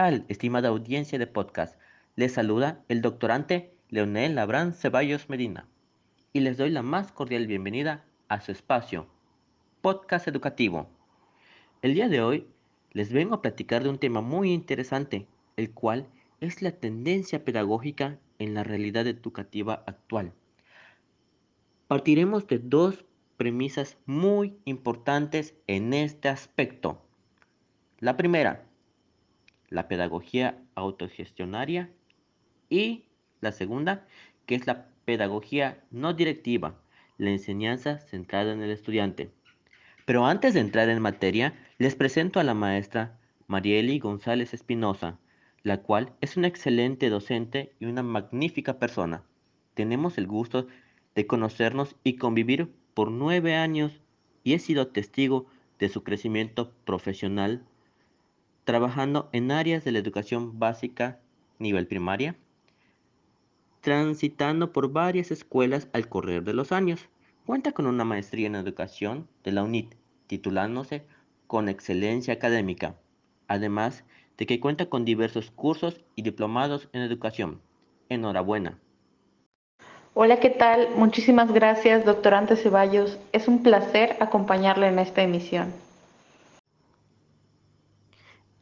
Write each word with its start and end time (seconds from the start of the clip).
¿Qué 0.00 0.04
tal, 0.06 0.24
estimada 0.28 0.70
audiencia 0.70 1.18
de 1.18 1.26
podcast? 1.26 1.78
Les 2.16 2.32
saluda 2.32 2.82
el 2.88 3.02
doctorante 3.02 3.74
Leonel 3.90 4.38
Abrán 4.38 4.72
Ceballos 4.72 5.28
Medina 5.28 5.68
y 6.32 6.40
les 6.40 6.56
doy 6.56 6.70
la 6.70 6.80
más 6.80 7.12
cordial 7.12 7.46
bienvenida 7.46 8.06
a 8.28 8.40
su 8.40 8.50
espacio, 8.50 9.08
Podcast 9.82 10.26
Educativo. 10.26 10.88
El 11.82 11.92
día 11.92 12.08
de 12.08 12.22
hoy 12.22 12.46
les 12.92 13.12
vengo 13.12 13.34
a 13.34 13.42
platicar 13.42 13.82
de 13.82 13.90
un 13.90 13.98
tema 13.98 14.22
muy 14.22 14.54
interesante, 14.54 15.26
el 15.58 15.70
cual 15.70 16.06
es 16.40 16.62
la 16.62 16.70
tendencia 16.70 17.44
pedagógica 17.44 18.18
en 18.38 18.54
la 18.54 18.64
realidad 18.64 19.06
educativa 19.06 19.84
actual. 19.86 20.32
Partiremos 21.88 22.46
de 22.46 22.58
dos 22.58 23.04
premisas 23.36 23.98
muy 24.06 24.56
importantes 24.64 25.54
en 25.66 25.92
este 25.92 26.30
aspecto. 26.30 27.02
La 27.98 28.16
primera, 28.16 28.64
la 29.70 29.88
pedagogía 29.88 30.58
autogestionaria 30.74 31.90
y 32.68 33.04
la 33.40 33.52
segunda, 33.52 34.06
que 34.46 34.56
es 34.56 34.66
la 34.66 34.88
pedagogía 35.04 35.82
no 35.90 36.12
directiva, 36.12 36.80
la 37.16 37.30
enseñanza 37.30 37.98
centrada 37.98 38.52
en 38.52 38.62
el 38.62 38.70
estudiante. 38.70 39.30
Pero 40.04 40.26
antes 40.26 40.54
de 40.54 40.60
entrar 40.60 40.88
en 40.88 41.00
materia, 41.00 41.54
les 41.78 41.94
presento 41.94 42.40
a 42.40 42.44
la 42.44 42.54
maestra 42.54 43.18
Marieli 43.46 43.98
González 43.98 44.54
Espinosa, 44.54 45.18
la 45.62 45.82
cual 45.82 46.12
es 46.20 46.36
una 46.36 46.48
excelente 46.48 47.10
docente 47.10 47.72
y 47.78 47.86
una 47.86 48.02
magnífica 48.02 48.78
persona. 48.78 49.22
Tenemos 49.74 50.18
el 50.18 50.26
gusto 50.26 50.66
de 51.14 51.26
conocernos 51.26 51.96
y 52.02 52.16
convivir 52.16 52.72
por 52.94 53.10
nueve 53.10 53.54
años 53.56 54.00
y 54.42 54.54
he 54.54 54.58
sido 54.58 54.88
testigo 54.88 55.46
de 55.78 55.88
su 55.88 56.02
crecimiento 56.02 56.72
profesional 56.84 57.64
trabajando 58.64 59.28
en 59.32 59.50
áreas 59.50 59.84
de 59.84 59.92
la 59.92 59.98
educación 59.98 60.58
básica 60.58 61.18
nivel 61.58 61.86
primaria, 61.86 62.36
transitando 63.80 64.72
por 64.72 64.92
varias 64.92 65.30
escuelas 65.30 65.88
al 65.92 66.08
correr 66.08 66.42
de 66.42 66.54
los 66.54 66.72
años. 66.72 67.08
Cuenta 67.46 67.72
con 67.72 67.86
una 67.86 68.04
maestría 68.04 68.46
en 68.46 68.54
educación 68.54 69.28
de 69.44 69.52
la 69.52 69.62
UNIT, 69.62 69.94
titulándose 70.26 71.04
con 71.46 71.68
excelencia 71.68 72.34
académica, 72.34 72.96
además 73.48 74.04
de 74.36 74.46
que 74.46 74.60
cuenta 74.60 74.86
con 74.86 75.04
diversos 75.04 75.50
cursos 75.50 76.00
y 76.14 76.22
diplomados 76.22 76.88
en 76.92 77.02
educación. 77.02 77.60
Enhorabuena. 78.08 78.78
Hola, 80.14 80.40
¿qué 80.40 80.50
tal? 80.50 80.88
Muchísimas 80.96 81.52
gracias, 81.52 82.04
doctorante 82.04 82.56
Ceballos. 82.56 83.18
Es 83.32 83.48
un 83.48 83.62
placer 83.62 84.16
acompañarle 84.20 84.88
en 84.88 84.98
esta 84.98 85.22
emisión. 85.22 85.72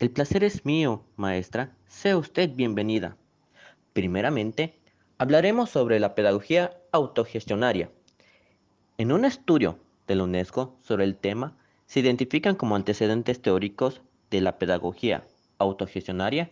El 0.01 0.13
placer 0.13 0.45
es 0.45 0.65
mío, 0.65 1.03
maestra. 1.17 1.75
Sea 1.89 2.17
usted 2.17 2.51
bienvenida. 2.55 3.17
Primeramente, 3.95 4.79
hablaremos 5.19 5.71
sobre 5.71 5.99
la 5.99 6.15
pedagogía 6.15 6.79
autogestionaria. 6.93 7.91
En 8.97 9.11
un 9.11 9.25
estudio 9.25 9.81
de 10.07 10.15
la 10.15 10.23
UNESCO 10.23 10.77
sobre 10.85 11.03
el 11.03 11.17
tema, 11.17 11.57
se 11.87 11.99
identifican 11.99 12.55
como 12.55 12.77
antecedentes 12.77 13.43
teóricos 13.43 14.01
de 14.31 14.41
la 14.41 14.57
pedagogía 14.57 15.27
autogestionaria 15.59 16.49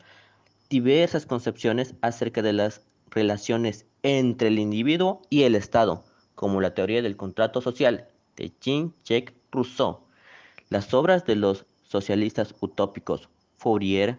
diversas 0.69 1.25
concepciones 1.25 1.95
acerca 2.01 2.43
de 2.43 2.53
las 2.53 2.83
relaciones 3.11 3.87
entre 4.03 4.49
el 4.49 4.59
individuo 4.59 5.23
y 5.31 5.45
el 5.45 5.55
Estado, 5.55 6.03
como 6.35 6.61
la 6.61 6.75
teoría 6.75 7.01
del 7.01 7.17
contrato 7.17 7.61
social 7.61 8.09
de 8.35 8.53
Jean-Jacques 8.61 9.37
Rousseau, 9.53 10.01
las 10.69 10.93
obras 10.95 11.25
de 11.27 11.37
los 11.37 11.65
socialistas 11.85 12.53
utópicos 12.59 13.29
Fourier, 13.57 14.19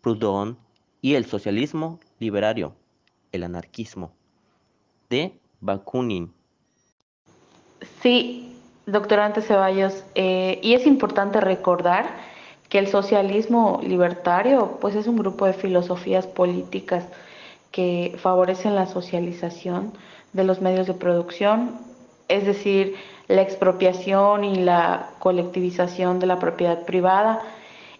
Proudhon 0.00 0.58
y 1.00 1.14
el 1.14 1.24
socialismo 1.24 2.00
liberario, 2.18 2.74
el 3.32 3.44
anarquismo, 3.44 4.12
de 5.10 5.38
Bakunin. 5.60 6.32
Sí, 8.02 8.56
doctorante 8.86 9.42
Ceballos, 9.42 10.04
eh, 10.14 10.58
y 10.62 10.74
es 10.74 10.86
importante 10.86 11.40
recordar 11.40 12.06
que 12.68 12.78
el 12.78 12.86
socialismo 12.86 13.80
libertario 13.82 14.78
pues 14.80 14.94
es 14.94 15.06
un 15.06 15.16
grupo 15.16 15.46
de 15.46 15.52
filosofías 15.52 16.26
políticas 16.26 17.04
que 17.70 18.14
favorecen 18.18 18.74
la 18.74 18.86
socialización 18.86 19.92
de 20.32 20.44
los 20.44 20.60
medios 20.60 20.86
de 20.86 20.94
producción, 20.94 21.78
es 22.28 22.46
decir, 22.46 22.96
la 23.28 23.42
expropiación 23.42 24.44
y 24.44 24.56
la 24.56 25.10
colectivización 25.18 26.18
de 26.18 26.26
la 26.26 26.38
propiedad 26.38 26.84
privada, 26.84 27.40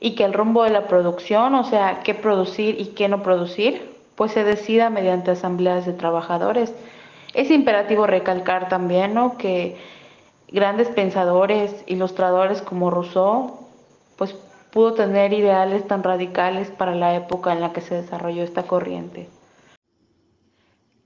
y 0.05 0.17
que 0.17 0.25
el 0.25 0.33
rumbo 0.33 0.65
de 0.65 0.71
la 0.71 0.89
producción, 0.89 1.55
o 1.55 1.63
sea, 1.63 2.01
qué 2.03 2.13
producir 2.13 2.81
y 2.81 2.87
qué 2.87 3.09
no 3.09 3.23
producir, 3.23 3.89
pues 4.17 4.33
se 4.33 4.43
decida 4.43 4.91
mediante 4.91 5.31
asambleas 5.31 5.87
de 5.87 5.93
trabajadores. 5.93 6.75
Es 7.35 7.53
imperativo 7.53 8.09
recalcar 8.09 8.69
también 8.69 9.15
¿no? 9.15 9.39
que 9.39 9.77
grandes 10.49 10.89
pensadores, 10.89 11.85
ilustradores 11.87 12.63
como 12.63 12.91
Rousseau, 12.91 13.61
pues 14.17 14.35
pudo 14.73 14.95
tener 14.95 15.33
ideales 15.33 15.87
tan 15.87 16.03
radicales 16.03 16.73
para 16.73 16.97
la 16.97 17.15
época 17.15 17.53
en 17.53 17.61
la 17.61 17.73
que 17.73 17.81
se 17.81 17.95
desarrolló 17.95 18.43
esta 18.43 18.65
corriente. 18.65 19.29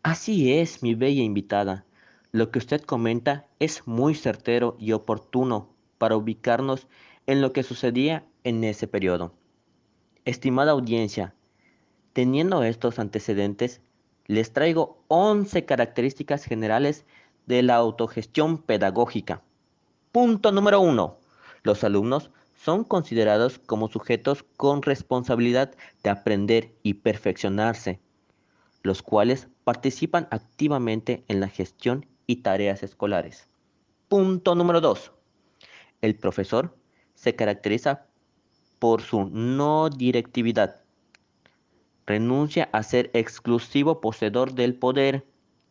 Así 0.02 0.54
es, 0.54 0.82
mi 0.82 0.94
bella 0.94 1.22
invitada. 1.22 1.84
Lo 2.32 2.50
que 2.50 2.58
usted 2.58 2.80
comenta 2.80 3.44
es 3.58 3.86
muy 3.86 4.14
certero 4.14 4.74
y 4.78 4.92
oportuno 4.92 5.68
para 5.98 6.16
ubicarnos 6.16 6.86
en 7.26 7.40
lo 7.40 7.52
que 7.52 7.62
sucedía 7.62 8.24
en 8.44 8.64
ese 8.64 8.86
periodo. 8.86 9.32
Estimada 10.24 10.72
audiencia, 10.72 11.34
teniendo 12.12 12.62
estos 12.62 12.98
antecedentes, 12.98 13.80
les 14.26 14.52
traigo 14.52 15.02
11 15.08 15.64
características 15.64 16.44
generales 16.44 17.04
de 17.46 17.62
la 17.62 17.76
autogestión 17.76 18.58
pedagógica. 18.58 19.42
Punto 20.12 20.50
número 20.52 20.80
1. 20.80 21.18
Los 21.62 21.84
alumnos 21.84 22.30
son 22.56 22.84
considerados 22.84 23.58
como 23.58 23.88
sujetos 23.88 24.44
con 24.56 24.82
responsabilidad 24.82 25.74
de 26.02 26.10
aprender 26.10 26.74
y 26.82 26.94
perfeccionarse, 26.94 28.00
los 28.82 29.02
cuales 29.02 29.48
participan 29.64 30.26
activamente 30.30 31.24
en 31.28 31.40
la 31.40 31.48
gestión 31.48 32.06
y 32.26 32.36
tareas 32.36 32.82
escolares. 32.82 33.48
Punto 34.08 34.54
número 34.54 34.80
2. 34.80 35.12
El 36.00 36.16
profesor 36.16 36.76
se 37.16 37.34
caracteriza 37.34 38.06
por 38.78 39.02
su 39.02 39.24
no 39.24 39.90
directividad. 39.90 40.84
Renuncia 42.06 42.68
a 42.72 42.84
ser 42.84 43.10
exclusivo 43.14 44.00
poseedor 44.00 44.52
del 44.52 44.76
poder 44.76 45.26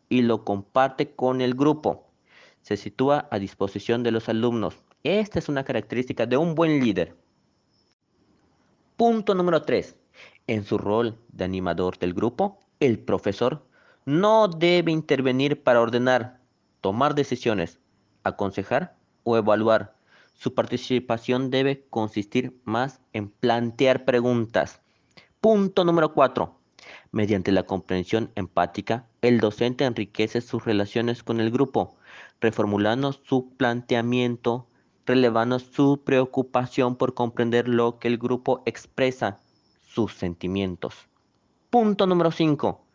y 0.10 0.24
lo 0.24 0.44
comparte 0.44 1.16
con 1.16 1.40
el 1.40 1.56
grupo. 1.56 2.12
Se 2.62 2.76
sitúa 2.76 3.30
a 3.32 3.40
disposición 3.40 4.04
de 4.04 4.12
los 4.12 4.28
alumnos. 4.28 4.76
Esta 5.04 5.40
es 5.40 5.48
una 5.48 5.64
característica 5.64 6.26
de 6.26 6.36
un 6.36 6.56
buen 6.56 6.84
líder. 6.84 7.16
Punto 8.98 9.36
número 9.36 9.62
3. 9.62 9.96
En 10.48 10.64
su 10.66 10.78
rol 10.78 11.18
de 11.30 11.46
animador 11.46 11.98
del 12.00 12.14
grupo, 12.14 12.60
el 12.80 13.00
profesor 13.00 13.66
no 14.06 14.48
debe 14.48 14.92
intervenir 14.92 15.64
para 15.64 15.82
ordenar, 15.82 16.40
tomar 16.82 17.16
decisiones, 17.16 17.80
aconsejar 18.24 18.96
o 19.24 19.38
evaluar 19.38 19.95
su 20.36 20.54
participación 20.54 21.50
debe 21.50 21.86
consistir 21.90 22.60
más 22.66 23.02
en 23.14 23.30
plantear 23.30 24.06
preguntas. 24.06 24.82
Punto 25.42 25.84
número 25.84 26.14
4. 26.14 26.60
Mediante 27.12 27.52
la 27.52 27.64
comprensión 27.64 28.32
empática, 28.36 29.08
el 29.22 29.40
docente 29.40 29.86
enriquece 29.86 30.42
sus 30.42 30.66
relaciones 30.66 31.24
con 31.24 31.40
el 31.40 31.50
grupo, 31.50 31.96
reformulando 32.42 33.14
su 33.14 33.50
planteamiento, 33.56 34.68
relevando 35.06 35.60
su 35.60 36.02
preocupación 36.04 36.96
por 36.96 37.14
comprender 37.14 37.68
lo 37.68 38.00
que 38.00 38.08
el 38.08 38.18
grupo 38.18 38.62
expresa, 38.66 39.40
sus 39.82 40.14
sentimientos. 40.14 41.08
Punto 41.70 42.06
número 42.06 42.32
5. 42.32 42.86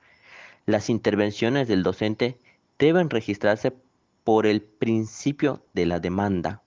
Las 0.66 0.90
intervenciones 0.90 1.68
del 1.68 1.82
docente 1.82 2.38
deben 2.78 3.10
registrarse 3.10 3.74
por 4.24 4.46
el 4.46 4.62
principio 4.62 5.64
de 5.72 5.86
la 5.86 5.98
demanda. 5.98 6.62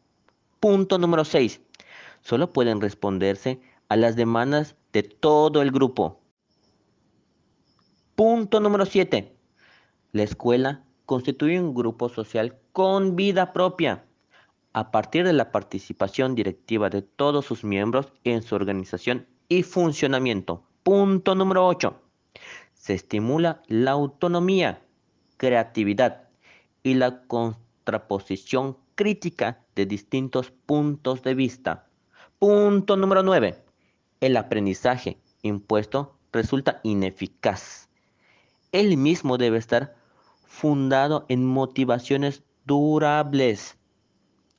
Punto 0.64 0.98
número 0.98 1.26
6. 1.26 1.60
Solo 2.22 2.54
pueden 2.54 2.80
responderse 2.80 3.60
a 3.90 3.98
las 3.98 4.16
demandas 4.16 4.78
de 4.94 5.04
todo 5.04 5.62
el 5.62 5.72
grupo. 5.72 6.22
Punto 8.16 8.62
número 8.62 8.86
7. 8.86 9.36
La 10.14 10.24
escuela 10.24 10.86
constituye 11.06 11.60
un 11.60 11.74
grupo 11.74 12.08
social 12.08 12.58
con 12.72 13.18
vida 13.18 13.52
propia 13.52 14.06
a 14.72 14.90
partir 14.90 15.26
de 15.26 15.34
la 15.34 15.52
participación 15.52 16.34
directiva 16.34 16.90
de 16.90 17.02
todos 17.02 17.44
sus 17.44 17.66
miembros 17.66 18.14
en 18.24 18.42
su 18.42 18.56
organización 18.56 19.28
y 19.50 19.64
funcionamiento. 19.64 20.64
Punto 20.84 21.36
número 21.36 21.68
8. 21.68 21.94
Se 22.74 22.94
estimula 22.94 23.62
la 23.68 23.92
autonomía, 23.92 24.82
creatividad 25.36 26.30
y 26.84 26.94
la 26.94 27.24
contraposición 27.28 28.78
crítica 28.96 29.63
de 29.76 29.86
distintos 29.86 30.52
puntos 30.52 31.22
de 31.24 31.34
vista. 31.34 31.88
Punto 32.40 32.98
número 32.98 33.24
9. 33.24 33.64
El 34.22 34.38
aprendizaje 34.38 35.18
impuesto 35.42 36.18
resulta 36.32 36.80
ineficaz. 36.84 37.90
Él 38.72 38.98
mismo 38.98 39.38
debe 39.38 39.58
estar 39.58 39.96
fundado 40.46 41.26
en 41.30 41.46
motivaciones 41.46 42.44
durables. 42.66 43.78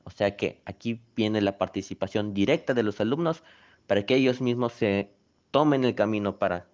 O 0.05 0.11
sea 0.11 0.37
que 0.37 0.63
aquí 0.65 1.01
viene 1.17 1.41
la 1.41 1.59
participación 1.59 2.35
directa 2.35 2.75
de 2.75 2.83
los 2.83 3.01
alumnos 3.01 3.43
para 3.87 4.05
que 4.05 4.15
ellos 4.15 4.41
mismos 4.41 4.73
se 4.73 5.11
tomen 5.51 5.85
el 5.85 5.95
camino 5.95 6.39
para 6.39 6.69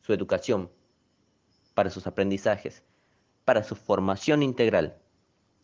su 0.00 0.12
educación, 0.12 0.70
para 1.74 1.90
sus 1.90 2.06
aprendizajes, 2.06 2.82
para 3.44 3.62
su 3.62 3.76
formación 3.76 4.42
integral. 4.42 4.96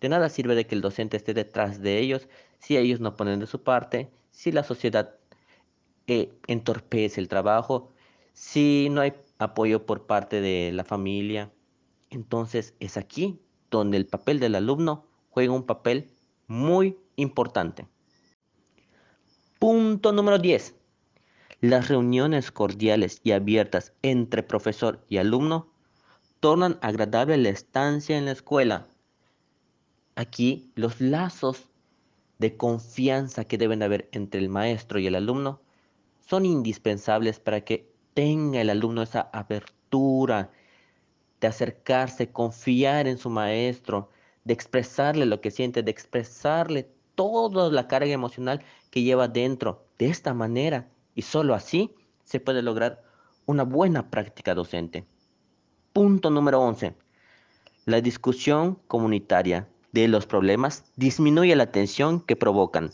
De 0.00 0.08
nada 0.08 0.28
sirve 0.28 0.54
de 0.54 0.66
que 0.66 0.74
el 0.74 0.80
docente 0.80 1.16
esté 1.16 1.34
detrás 1.34 1.80
de 1.80 1.98
ellos 1.98 2.28
si 2.58 2.76
ellos 2.76 3.00
no 3.00 3.16
ponen 3.16 3.40
de 3.40 3.46
su 3.46 3.62
parte, 3.62 4.10
si 4.30 4.52
la 4.52 4.64
sociedad 4.64 5.14
eh, 6.06 6.32
entorpece 6.46 7.20
el 7.20 7.28
trabajo, 7.28 7.92
si 8.32 8.88
no 8.90 9.00
hay 9.00 9.14
apoyo 9.38 9.86
por 9.86 10.06
parte 10.06 10.40
de 10.40 10.72
la 10.72 10.84
familia. 10.84 11.50
Entonces 12.10 12.74
es 12.80 12.96
aquí 12.96 13.40
donde 13.70 13.96
el 13.96 14.06
papel 14.06 14.40
del 14.40 14.54
alumno 14.54 15.06
juega 15.30 15.52
un 15.52 15.64
papel 15.64 16.10
muy 16.46 16.98
importante. 17.16 17.86
Punto 19.58 20.12
número 20.12 20.38
10. 20.38 20.74
Las 21.60 21.88
reuniones 21.88 22.50
cordiales 22.50 23.20
y 23.22 23.32
abiertas 23.32 23.92
entre 24.02 24.42
profesor 24.42 25.04
y 25.08 25.18
alumno 25.18 25.68
tornan 26.40 26.78
agradable 26.80 27.36
la 27.36 27.50
estancia 27.50 28.16
en 28.16 28.24
la 28.24 28.32
escuela. 28.32 28.86
Aquí 30.20 30.70
los 30.74 31.00
lazos 31.00 31.70
de 32.38 32.54
confianza 32.58 33.46
que 33.46 33.56
deben 33.56 33.82
haber 33.82 34.10
entre 34.12 34.38
el 34.38 34.50
maestro 34.50 34.98
y 34.98 35.06
el 35.06 35.14
alumno 35.14 35.62
son 36.28 36.44
indispensables 36.44 37.40
para 37.40 37.62
que 37.62 37.90
tenga 38.12 38.60
el 38.60 38.68
alumno 38.68 39.00
esa 39.00 39.30
apertura 39.32 40.50
de 41.40 41.46
acercarse, 41.46 42.30
confiar 42.32 43.06
en 43.06 43.16
su 43.16 43.30
maestro, 43.30 44.10
de 44.44 44.52
expresarle 44.52 45.24
lo 45.24 45.40
que 45.40 45.50
siente, 45.50 45.82
de 45.82 45.90
expresarle 45.90 46.90
toda 47.14 47.70
la 47.70 47.88
carga 47.88 48.12
emocional 48.12 48.62
que 48.90 49.02
lleva 49.02 49.26
dentro. 49.26 49.86
De 49.98 50.10
esta 50.10 50.34
manera, 50.34 50.90
y 51.14 51.22
solo 51.22 51.54
así, 51.54 51.94
se 52.24 52.40
puede 52.40 52.60
lograr 52.60 53.02
una 53.46 53.62
buena 53.62 54.10
práctica 54.10 54.54
docente. 54.54 55.06
Punto 55.94 56.28
número 56.28 56.60
11. 56.60 56.94
La 57.86 58.02
discusión 58.02 58.78
comunitaria 58.86 59.66
de 59.92 60.08
los 60.08 60.26
problemas 60.26 60.84
disminuye 60.96 61.54
la 61.56 61.72
tensión 61.72 62.20
que 62.20 62.36
provocan. 62.36 62.90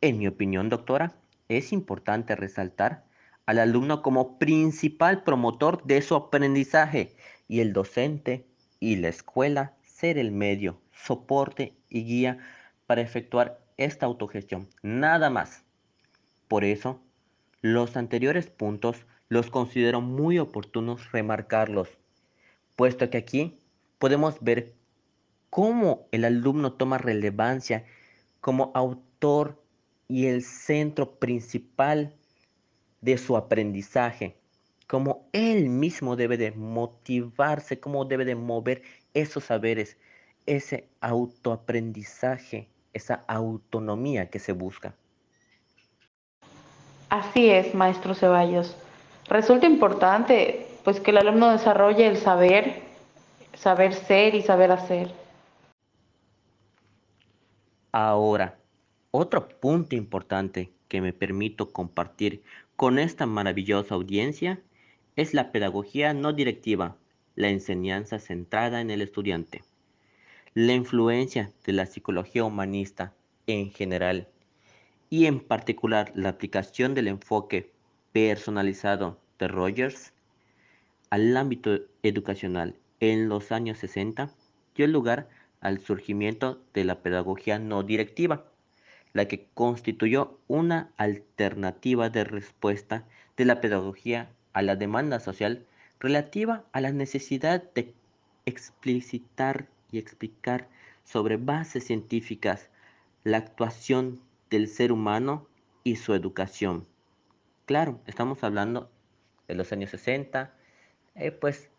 En 0.00 0.18
mi 0.18 0.26
opinión, 0.26 0.68
doctora, 0.68 1.14
es 1.48 1.72
importante 1.72 2.36
resaltar 2.36 3.04
al 3.46 3.58
alumno 3.58 4.02
como 4.02 4.38
principal 4.38 5.24
promotor 5.24 5.82
de 5.84 6.00
su 6.02 6.14
aprendizaje 6.14 7.14
y 7.48 7.60
el 7.60 7.72
docente 7.72 8.46
y 8.78 8.96
la 8.96 9.08
escuela 9.08 9.74
ser 9.82 10.18
el 10.18 10.32
medio, 10.32 10.80
soporte 10.92 11.76
y 11.88 12.04
guía 12.04 12.38
para 12.86 13.02
efectuar 13.02 13.60
esta 13.76 14.06
autogestión. 14.06 14.68
Nada 14.82 15.30
más. 15.30 15.64
Por 16.48 16.64
eso, 16.64 17.02
los 17.60 17.96
anteriores 17.96 18.48
puntos 18.48 19.04
los 19.28 19.50
considero 19.50 20.00
muy 20.00 20.38
oportunos 20.38 21.12
remarcarlos, 21.12 21.88
puesto 22.76 23.10
que 23.10 23.18
aquí 23.18 23.60
podemos 23.98 24.38
ver 24.40 24.74
cómo 25.50 26.06
el 26.12 26.24
alumno 26.24 26.72
toma 26.72 26.98
relevancia 26.98 27.84
como 28.40 28.70
autor 28.74 29.60
y 30.08 30.26
el 30.26 30.42
centro 30.42 31.18
principal 31.18 32.14
de 33.00 33.18
su 33.18 33.36
aprendizaje, 33.36 34.36
cómo 34.86 35.28
él 35.32 35.68
mismo 35.68 36.16
debe 36.16 36.36
de 36.36 36.52
motivarse, 36.52 37.80
cómo 37.80 38.04
debe 38.04 38.24
de 38.24 38.34
mover 38.34 38.82
esos 39.14 39.44
saberes, 39.44 39.96
ese 40.46 40.88
autoaprendizaje, 41.00 42.68
esa 42.92 43.24
autonomía 43.26 44.30
que 44.30 44.38
se 44.38 44.52
busca. 44.52 44.94
Así 47.08 47.50
es, 47.50 47.74
maestro 47.74 48.14
Ceballos. 48.14 48.76
Resulta 49.28 49.66
importante 49.66 50.66
pues 50.84 51.00
que 51.00 51.10
el 51.10 51.18
alumno 51.18 51.50
desarrolle 51.50 52.06
el 52.06 52.16
saber, 52.16 52.82
saber 53.54 53.94
ser 53.94 54.34
y 54.34 54.42
saber 54.42 54.72
hacer. 54.72 55.19
Ahora, 57.92 58.56
otro 59.10 59.48
punto 59.48 59.96
importante 59.96 60.70
que 60.86 61.00
me 61.00 61.12
permito 61.12 61.72
compartir 61.72 62.42
con 62.76 63.00
esta 63.00 63.26
maravillosa 63.26 63.96
audiencia 63.96 64.60
es 65.16 65.34
la 65.34 65.50
pedagogía 65.50 66.14
no 66.14 66.32
directiva, 66.32 66.96
la 67.34 67.48
enseñanza 67.48 68.20
centrada 68.20 68.80
en 68.80 68.90
el 68.90 69.02
estudiante. 69.02 69.64
La 70.54 70.72
influencia 70.72 71.50
de 71.66 71.72
la 71.72 71.86
psicología 71.86 72.44
humanista 72.44 73.12
en 73.48 73.72
general 73.72 74.28
y 75.08 75.26
en 75.26 75.40
particular 75.40 76.12
la 76.14 76.28
aplicación 76.28 76.94
del 76.94 77.08
enfoque 77.08 77.72
personalizado 78.12 79.18
de 79.40 79.48
Rogers 79.48 80.12
al 81.10 81.36
ámbito 81.36 81.80
educacional 82.04 82.76
en 83.00 83.28
los 83.28 83.50
años 83.50 83.78
60 83.78 84.30
dio 84.76 84.86
lugar 84.86 85.28
al 85.60 85.80
surgimiento 85.80 86.60
de 86.74 86.84
la 86.84 87.02
pedagogía 87.02 87.58
no 87.58 87.82
directiva, 87.82 88.44
la 89.12 89.26
que 89.26 89.48
constituyó 89.54 90.38
una 90.48 90.92
alternativa 90.96 92.10
de 92.10 92.24
respuesta 92.24 93.04
de 93.36 93.44
la 93.44 93.60
pedagogía 93.60 94.30
a 94.52 94.62
la 94.62 94.76
demanda 94.76 95.20
social 95.20 95.66
relativa 95.98 96.64
a 96.72 96.80
la 96.80 96.92
necesidad 96.92 97.62
de 97.74 97.92
explicitar 98.46 99.68
y 99.92 99.98
explicar 99.98 100.68
sobre 101.04 101.36
bases 101.36 101.84
científicas 101.84 102.68
la 103.24 103.38
actuación 103.38 104.20
del 104.48 104.68
ser 104.68 104.92
humano 104.92 105.46
y 105.84 105.96
su 105.96 106.14
educación. 106.14 106.86
Claro, 107.66 108.00
estamos 108.06 108.42
hablando 108.42 108.90
de 109.48 109.54
los 109.54 109.72
años 109.72 109.90
60, 109.90 110.54
eh, 111.16 111.30
pues 111.30 111.70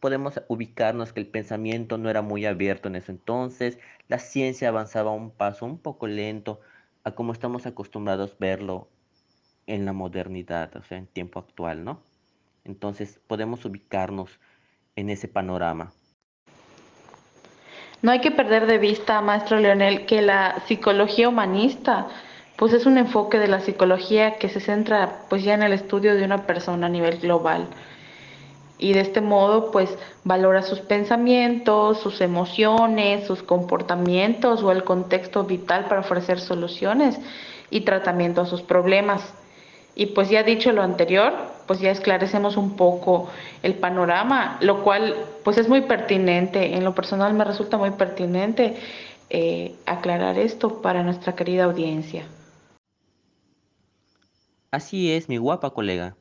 podemos 0.00 0.40
ubicarnos 0.48 1.12
que 1.12 1.20
el 1.20 1.26
pensamiento 1.26 1.98
no 1.98 2.10
era 2.10 2.22
muy 2.22 2.46
abierto 2.46 2.88
en 2.88 2.96
ese 2.96 3.12
entonces, 3.12 3.78
la 4.08 4.18
ciencia 4.18 4.68
avanzaba 4.68 5.10
un 5.10 5.30
paso 5.30 5.66
un 5.66 5.78
poco 5.78 6.06
lento 6.06 6.60
a 7.04 7.12
como 7.12 7.32
estamos 7.32 7.66
acostumbrados 7.66 8.32
a 8.32 8.36
verlo 8.38 8.88
en 9.66 9.84
la 9.84 9.92
modernidad, 9.92 10.76
o 10.76 10.82
sea, 10.82 10.98
en 10.98 11.06
tiempo 11.06 11.38
actual, 11.38 11.84
¿no? 11.84 12.00
Entonces 12.64 13.20
podemos 13.26 13.64
ubicarnos 13.64 14.38
en 14.96 15.10
ese 15.10 15.28
panorama. 15.28 15.92
No 18.02 18.10
hay 18.10 18.20
que 18.20 18.30
perder 18.30 18.66
de 18.66 18.78
vista, 18.78 19.20
maestro 19.20 19.58
Leonel, 19.58 20.06
que 20.06 20.22
la 20.22 20.62
psicología 20.66 21.28
humanista 21.28 22.08
pues 22.56 22.72
es 22.72 22.86
un 22.86 22.96
enfoque 22.98 23.38
de 23.38 23.48
la 23.48 23.60
psicología 23.60 24.38
que 24.38 24.48
se 24.48 24.60
centra 24.60 25.20
pues 25.28 25.44
ya 25.44 25.54
en 25.54 25.62
el 25.62 25.72
estudio 25.72 26.14
de 26.14 26.24
una 26.24 26.46
persona 26.46 26.86
a 26.86 26.90
nivel 26.90 27.18
global 27.18 27.68
y 28.78 28.92
de 28.92 29.00
este 29.00 29.20
modo 29.20 29.70
pues 29.70 29.96
valora 30.24 30.62
sus 30.62 30.80
pensamientos, 30.80 32.00
sus 32.00 32.20
emociones, 32.20 33.26
sus 33.26 33.42
comportamientos 33.42 34.62
o 34.62 34.72
el 34.72 34.84
contexto 34.84 35.44
vital 35.44 35.86
para 35.86 36.00
ofrecer 36.00 36.40
soluciones 36.40 37.18
y 37.70 37.82
tratamiento 37.82 38.42
a 38.42 38.46
sus 38.46 38.62
problemas. 38.62 39.22
Y 39.94 40.06
pues 40.06 40.28
ya 40.28 40.42
dicho 40.42 40.72
lo 40.72 40.82
anterior, 40.82 41.32
pues 41.66 41.80
ya 41.80 41.90
esclarecemos 41.90 42.58
un 42.58 42.76
poco 42.76 43.30
el 43.62 43.74
panorama, 43.74 44.58
lo 44.60 44.82
cual 44.82 45.16
pues 45.42 45.56
es 45.56 45.68
muy 45.68 45.80
pertinente, 45.80 46.76
en 46.76 46.84
lo 46.84 46.94
personal 46.94 47.32
me 47.32 47.44
resulta 47.44 47.78
muy 47.78 47.90
pertinente 47.92 48.76
eh, 49.30 49.74
aclarar 49.86 50.38
esto 50.38 50.82
para 50.82 51.02
nuestra 51.02 51.34
querida 51.34 51.64
audiencia. 51.64 52.26
Así 54.70 55.12
es, 55.12 55.30
mi 55.30 55.38
guapa 55.38 55.70
colega. 55.70 56.14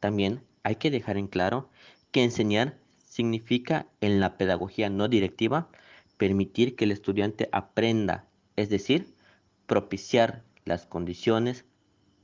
También 0.00 0.40
hay 0.62 0.76
que 0.76 0.90
dejar 0.90 1.18
en 1.18 1.26
claro 1.26 1.68
que 2.10 2.24
enseñar 2.24 2.78
significa 3.04 3.86
en 4.00 4.20
la 4.20 4.36
pedagogía 4.36 4.90
no 4.90 5.08
directiva 5.08 5.68
permitir 6.16 6.76
que 6.76 6.84
el 6.84 6.92
estudiante 6.92 7.48
aprenda, 7.52 8.26
es 8.56 8.68
decir, 8.68 9.14
propiciar 9.66 10.42
las 10.64 10.86
condiciones 10.86 11.64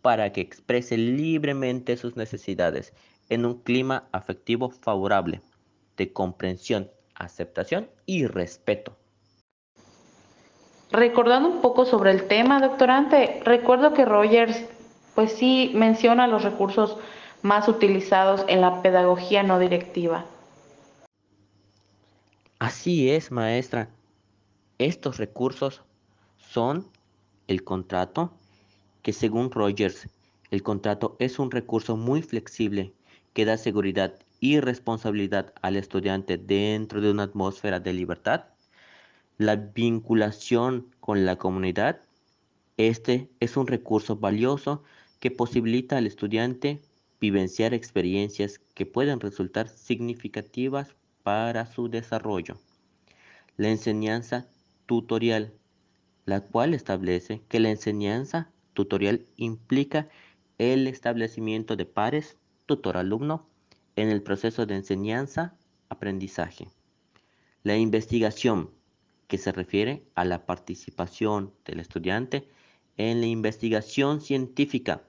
para 0.03 0.33
que 0.33 0.41
exprese 0.41 0.99
libremente 0.99 1.97
sus 1.97 2.17
necesidades 2.17 2.93
en 3.29 3.47
un 3.47 3.63
clima 3.63 4.09
afectivo 4.13 4.69
favorable 4.69 5.41
de 5.97 6.13
comprensión, 6.13 6.91
aceptación 7.15 7.89
y 8.05 8.27
respeto. 8.27 8.97
Recordando 10.91 11.49
un 11.49 11.61
poco 11.61 11.87
sobre 11.87 12.11
el 12.11 12.29
tema, 12.29 12.61
doctorante, 12.61 13.41
recuerdo 13.45 13.95
que 13.95 14.05
Rogers 14.05 14.65
pues 15.15 15.33
sí 15.33 15.73
menciona 15.75 16.27
los 16.27 16.45
recursos 16.45 16.99
más 17.45 17.69
utilizados 17.69 18.43
en 18.49 18.63
la 18.63 18.81
pedagogía 18.81 19.43
no 19.43 19.59
directiva. 19.59 20.25
Así 22.59 23.11
es, 23.11 23.31
maestra. 23.31 23.91
Estos 24.79 25.19
recursos 25.19 25.83
son 26.39 26.89
el 27.47 27.63
contrato, 27.63 28.33
que 29.03 29.13
según 29.13 29.51
Rogers, 29.51 30.09
El 30.51 30.63
contrato 30.63 31.17
es 31.19 31.39
un 31.39 31.51
recurso 31.51 31.97
muy 31.97 32.23
flexible 32.23 32.93
que 33.33 33.45
da 33.45 33.59
seguridad 33.59 34.15
y 34.41 34.61
responsabilidad 34.61 35.53
al 35.63 35.77
estudiante 35.77 36.39
dentro 36.39 37.01
de 37.01 37.11
una 37.11 37.25
atmósfera 37.25 37.81
de 37.81 37.93
libertad. 37.93 38.45
La 39.37 39.57
vinculación 39.57 40.87
con 41.01 41.27
la 41.27 41.37
comunidad. 41.37 42.01
Este 42.77 43.29
es 43.41 43.57
un 43.57 43.67
recurso 43.67 44.17
valioso 44.17 44.83
que 45.19 45.31
posibilita 45.31 45.99
al 45.99 46.07
estudiante 46.07 46.81
vivenciar 47.25 47.73
experiencias 47.73 48.59
que 48.75 48.85
pueden 48.85 49.19
resultar 49.19 49.71
significativas 49.71 50.95
para 51.23 51.65
su 51.65 51.89
desarrollo. 51.89 52.59
La 53.57 53.71
enseñanza 53.71 54.47
tutorial, 54.85 55.55
la 56.27 56.43
cual 56.43 56.75
establece 56.75 57.41
que 57.49 57.61
la 57.61 57.71
enseñanza 57.71 58.51
tutorial 58.75 59.25
implica 59.37 60.11
el 60.59 60.87
establecimiento 60.87 61.77
de 61.77 61.87
pares 61.87 62.37
tutor-alumno 62.67 63.49
en 63.97 64.11
el 64.11 64.23
proceso 64.23 64.67
de 64.67 64.75
enseñanza-aprendizaje. 64.77 66.69
La 67.63 67.79
investigación, 67.79 68.71
que 69.29 69.39
se 69.39 69.51
refiere 69.51 70.05
a 70.15 70.27
la 70.27 70.45
participación 70.45 71.55
del 71.65 71.81
estudiante 71.81 72.47
en 72.99 73.23
la 73.23 73.27
investigación 73.27 74.21
científica, 74.21 75.05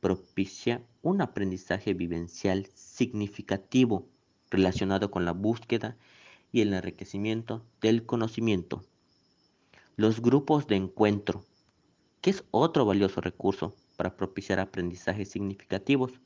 propicia 0.00 0.80
un 1.02 1.22
aprendizaje 1.22 1.94
vivencial 1.94 2.66
significativo 2.74 4.06
relacionado 4.50 5.10
con 5.10 5.24
la 5.24 5.32
búsqueda 5.32 5.96
y 6.52 6.60
el 6.60 6.74
enriquecimiento 6.74 7.64
del 7.80 8.04
conocimiento. 8.04 8.84
Los 9.96 10.20
grupos 10.20 10.66
de 10.66 10.76
encuentro, 10.76 11.44
que 12.20 12.30
es 12.30 12.44
otro 12.50 12.84
valioso 12.84 13.20
recurso 13.20 13.74
para 13.96 14.16
propiciar 14.16 14.60
aprendizajes 14.60 15.30
significativos, 15.30 16.20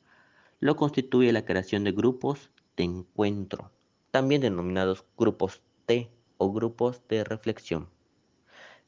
lo 0.59 0.75
constituye 0.75 1.31
la 1.31 1.45
creación 1.45 1.83
de 1.83 1.91
grupos 1.91 2.49
de 2.75 2.83
encuentro, 2.83 3.71
también 4.11 4.41
denominados 4.41 5.05
grupos 5.17 5.61
T 5.85 6.09
o 6.37 6.51
grupos 6.51 7.01
de 7.07 7.23
reflexión. 7.23 7.89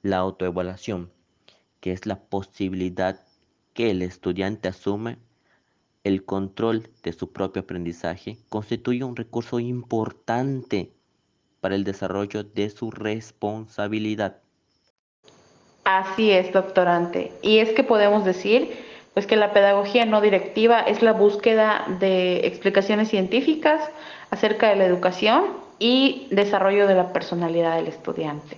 La 0.01 0.17
autoevaluación, 0.17 1.12
que 1.79 1.91
es 1.91 2.06
la 2.06 2.20
posibilidad 2.20 3.25
que 3.74 3.91
el 3.91 4.01
estudiante 4.01 4.67
asume 4.67 5.17
el 6.07 6.23
control 6.23 6.89
de 7.03 7.13
su 7.13 7.31
propio 7.31 7.63
aprendizaje, 7.63 8.37
constituye 8.49 9.03
un 9.03 9.15
recurso 9.15 9.59
importante 9.59 10.91
para 11.59 11.75
el 11.75 11.83
desarrollo 11.83 12.43
de 12.43 12.69
su 12.69 12.91
responsabilidad. 12.91 14.37
Así 15.83 16.31
es, 16.31 16.51
doctorante. 16.53 17.31
Y 17.41 17.59
es 17.59 17.69
que 17.69 17.83
podemos 17.83 18.25
decir 18.25 18.87
pues 19.13 19.25
que 19.25 19.35
la 19.35 19.51
pedagogía 19.51 20.05
no 20.05 20.21
directiva 20.21 20.81
es 20.81 21.01
la 21.01 21.11
búsqueda 21.11 21.85
de 21.99 22.45
explicaciones 22.45 23.09
científicas 23.09 23.81
acerca 24.29 24.69
de 24.69 24.75
la 24.75 24.85
educación 24.85 25.57
y 25.79 26.27
desarrollo 26.29 26.87
de 26.87 26.95
la 26.95 27.11
personalidad 27.13 27.77
del 27.77 27.87
estudiante. 27.87 28.57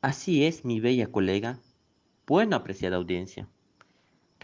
Así 0.00 0.46
es, 0.46 0.64
mi 0.64 0.80
bella 0.80 1.08
colega. 1.12 1.58
Bueno, 2.26 2.56
apreciada 2.56 2.96
audiencia. 2.96 3.48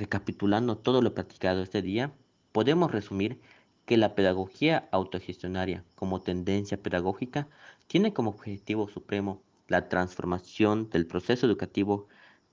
Recapitulando 0.02 0.76
todo 0.76 1.00
lo 1.00 1.14
platicado 1.14 1.62
este 1.62 1.80
día, 1.80 2.12
podemos 2.50 2.90
resumir 2.90 3.40
que 3.86 3.96
la 3.96 4.16
pedagogía 4.16 4.88
autogestionaria 4.90 5.84
como 5.94 6.20
tendencia 6.20 6.76
pedagógica 6.76 7.46
tiene 7.86 8.12
como 8.12 8.30
objetivo 8.30 8.88
supremo 8.88 9.40
la 9.68 9.88
transformación 9.88 10.90
del 10.90 11.06
proceso 11.06 11.46
educativo 11.46 12.08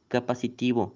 capacitivo 0.10 0.96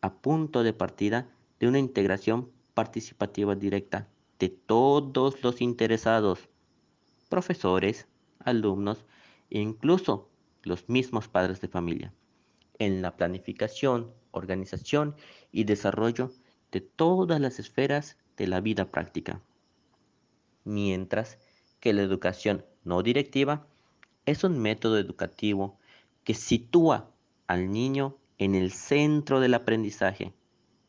a 0.00 0.14
punto 0.14 0.64
de 0.64 0.72
partida 0.72 1.28
de 1.60 1.68
una 1.68 1.78
integración 1.78 2.50
participativa 2.74 3.54
directa 3.54 4.08
de 4.40 4.48
todos 4.48 5.44
los 5.44 5.60
interesados, 5.60 6.48
profesores, 7.28 8.08
alumnos 8.40 9.04
e 9.48 9.60
incluso 9.60 10.28
los 10.64 10.88
mismos 10.88 11.28
padres 11.28 11.60
de 11.60 11.68
familia, 11.68 12.12
en 12.80 13.00
la 13.00 13.16
planificación, 13.16 14.12
organización 14.34 15.16
y 15.50 15.64
desarrollo 15.64 16.32
de 16.70 16.80
todas 16.80 17.40
las 17.40 17.58
esferas 17.58 18.18
de 18.36 18.46
la 18.46 18.60
vida 18.60 18.90
práctica. 18.90 19.40
Mientras 20.64 21.38
que 21.80 21.92
la 21.92 22.02
educación 22.02 22.64
no 22.84 23.02
directiva 23.02 23.66
es 24.26 24.44
un 24.44 24.58
método 24.58 24.98
educativo 24.98 25.78
que 26.24 26.34
sitúa 26.34 27.10
al 27.46 27.70
niño 27.70 28.16
en 28.38 28.54
el 28.54 28.72
centro 28.72 29.40
del 29.40 29.54
aprendizaje, 29.54 30.32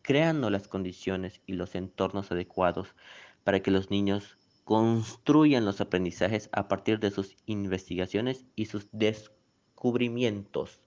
creando 0.02 0.50
las 0.50 0.68
condiciones 0.68 1.42
y 1.46 1.54
los 1.54 1.76
entornos 1.76 2.32
adecuados 2.32 2.96
para 3.44 3.62
que 3.62 3.72
los 3.72 3.92
niños 3.92 4.38
construyan 4.64 5.66
los 5.66 5.82
aprendizajes 5.82 6.50
a 6.52 6.68
partir 6.68 7.00
de 7.00 7.12
sus 7.12 7.38
investigaciones 7.46 8.46
y 8.56 8.66
sus 8.66 8.88
descubrimientos. 8.92 10.85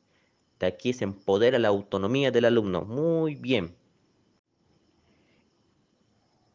De 0.58 0.66
aquí 0.66 0.92
se 0.92 1.04
empodera 1.04 1.58
la 1.58 1.68
autonomía 1.68 2.30
del 2.30 2.44
alumno. 2.44 2.82
Muy 2.82 3.34
bien. 3.34 3.76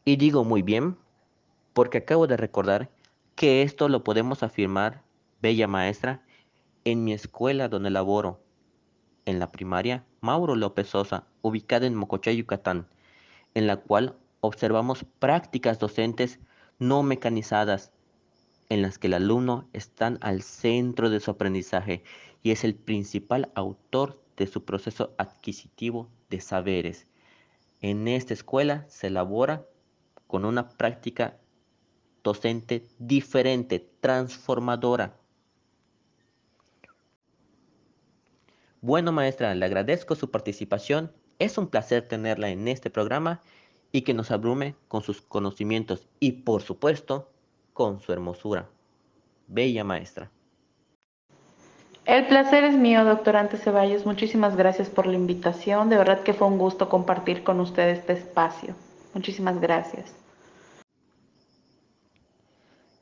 Y 0.04 0.16
digo 0.16 0.44
muy 0.44 0.62
bien 0.62 0.96
porque 1.72 1.98
acabo 1.98 2.26
de 2.26 2.36
recordar 2.36 2.90
que 3.34 3.62
esto 3.62 3.88
lo 3.88 4.04
podemos 4.04 4.42
afirmar 4.42 5.02
bella 5.40 5.66
maestra, 5.66 6.22
en 6.84 7.04
mi 7.04 7.12
escuela 7.12 7.68
donde 7.68 7.90
laboro, 7.90 8.40
en 9.24 9.38
la 9.38 9.50
primaria 9.50 10.04
Mauro 10.20 10.54
López 10.54 10.88
Sosa, 10.88 11.26
ubicada 11.42 11.86
en 11.86 11.94
Mococha, 11.94 12.30
Yucatán, 12.30 12.86
en 13.54 13.66
la 13.66 13.76
cual 13.76 14.16
observamos 14.40 15.04
prácticas 15.18 15.78
docentes 15.78 16.38
no 16.78 17.02
mecanizadas, 17.02 17.92
en 18.68 18.82
las 18.82 18.98
que 18.98 19.08
el 19.08 19.14
alumno 19.14 19.68
está 19.72 20.16
al 20.20 20.42
centro 20.42 21.10
de 21.10 21.20
su 21.20 21.30
aprendizaje 21.30 22.04
y 22.44 22.52
es 22.52 22.62
el 22.62 22.76
principal 22.76 23.50
autor 23.56 24.22
de 24.36 24.46
su 24.46 24.64
proceso 24.64 25.16
adquisitivo 25.18 26.08
de 26.30 26.40
saberes. 26.40 27.08
En 27.80 28.06
esta 28.06 28.34
escuela 28.34 28.84
se 28.88 29.08
elabora 29.08 29.66
con 30.28 30.44
una 30.44 30.68
práctica 30.68 31.40
docente 32.22 32.86
diferente, 33.00 33.90
transformadora, 34.00 35.16
Bueno, 38.86 39.12
maestra, 39.12 39.54
le 39.54 39.64
agradezco 39.64 40.14
su 40.14 40.30
participación. 40.30 41.10
Es 41.38 41.56
un 41.56 41.68
placer 41.68 42.06
tenerla 42.06 42.50
en 42.50 42.68
este 42.68 42.90
programa 42.90 43.40
y 43.92 44.02
que 44.02 44.12
nos 44.12 44.30
abrume 44.30 44.76
con 44.88 45.02
sus 45.02 45.22
conocimientos 45.22 46.06
y, 46.20 46.32
por 46.32 46.60
supuesto, 46.60 47.30
con 47.72 48.00
su 48.00 48.12
hermosura. 48.12 48.68
Bella 49.46 49.84
maestra. 49.84 50.33
El 52.06 52.26
placer 52.26 52.64
es 52.64 52.76
mío, 52.76 53.02
doctorante 53.04 53.56
Ceballos. 53.56 54.04
Muchísimas 54.04 54.56
gracias 54.56 54.90
por 54.90 55.06
la 55.06 55.14
invitación. 55.14 55.88
De 55.88 55.96
verdad 55.96 56.22
que 56.22 56.34
fue 56.34 56.46
un 56.46 56.58
gusto 56.58 56.90
compartir 56.90 57.42
con 57.42 57.60
usted 57.60 57.88
este 57.88 58.12
espacio. 58.12 58.74
Muchísimas 59.14 59.58
gracias. 59.58 60.14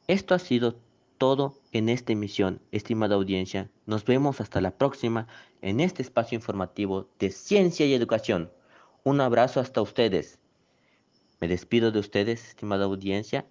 Esto 0.06 0.36
ha 0.36 0.38
sido 0.38 0.76
todo 1.18 1.54
en 1.72 1.88
esta 1.88 2.12
emisión, 2.12 2.60
estimada 2.70 3.16
audiencia. 3.16 3.70
Nos 3.86 4.04
vemos 4.04 4.40
hasta 4.40 4.60
la 4.60 4.70
próxima 4.70 5.26
en 5.62 5.80
este 5.80 6.02
espacio 6.02 6.36
informativo 6.36 7.08
de 7.18 7.30
ciencia 7.30 7.86
y 7.86 7.94
educación. 7.94 8.52
Un 9.02 9.20
abrazo 9.20 9.58
hasta 9.58 9.82
ustedes. 9.82 10.38
Me 11.40 11.48
despido 11.48 11.90
de 11.90 11.98
ustedes, 11.98 12.46
estimada 12.50 12.84
audiencia, 12.84 13.46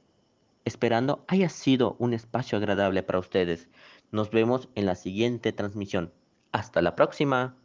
esperando 0.63 1.25
haya 1.27 1.50
sido 1.50 1.98
un 2.00 2.13
espacio 2.13 2.58
agradable 2.58 3.03
para 3.03 3.20
ustedes. 3.20 3.67
Nos 4.12 4.30
vemos 4.30 4.68
en 4.75 4.86
la 4.86 4.96
siguiente 4.96 5.53
transmisión. 5.53 6.12
Hasta 6.51 6.82
la 6.82 6.98
próxima. 6.98 7.56